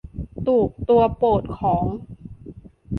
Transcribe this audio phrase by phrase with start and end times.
[0.45, 1.85] ตูบตัวโปรดของ